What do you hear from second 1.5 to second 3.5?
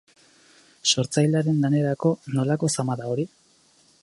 lanerako, nolako zama da hori?